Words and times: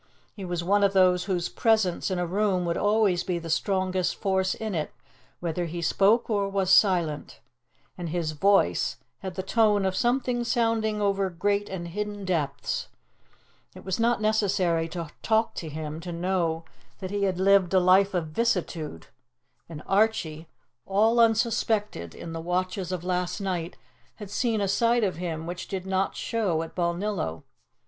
He 0.33 0.43
was 0.43 0.63
one 0.63 0.83
of 0.83 0.93
those 0.93 1.25
whose 1.25 1.47
presence 1.47 2.09
in 2.09 2.17
a 2.17 2.25
room 2.25 2.65
would 2.65 2.75
always 2.75 3.23
be 3.23 3.37
the 3.37 3.51
strongest 3.51 4.15
force 4.15 4.55
in 4.55 4.73
it, 4.73 4.91
whether 5.39 5.65
he 5.65 5.79
spoke 5.79 6.27
or 6.27 6.49
was 6.49 6.71
silent, 6.71 7.39
and 7.99 8.09
his 8.09 8.31
voice 8.31 8.97
had 9.19 9.35
the 9.35 9.43
tone 9.43 9.85
of 9.85 9.95
something 9.95 10.43
sounding 10.43 10.99
over 11.03 11.29
great 11.29 11.69
and 11.69 11.89
hidden 11.89 12.25
depths. 12.25 12.87
It 13.75 13.85
was 13.85 13.99
not 13.99 14.19
necessary 14.19 14.89
to 14.89 15.11
talk 15.21 15.53
to 15.57 15.69
him 15.69 15.99
to 15.99 16.11
know 16.11 16.65
that 16.97 17.11
he 17.11 17.25
had 17.25 17.37
lived 17.39 17.71
a 17.71 17.79
life 17.79 18.15
of 18.15 18.29
vicissitude, 18.29 19.05
and 19.69 19.83
Archie, 19.85 20.47
all 20.87 21.19
unsuspected, 21.19 22.15
in 22.15 22.33
the 22.33 22.41
watches 22.41 22.91
of 22.91 23.03
last 23.03 23.39
night 23.39 23.77
had 24.15 24.31
seen 24.31 24.61
a 24.61 24.67
side 24.67 25.03
of 25.03 25.17
him 25.17 25.45
which 25.45 25.67
did 25.67 25.85
not 25.85 26.15
show 26.15 26.63
at 26.63 26.73
Balnillo. 26.73 27.43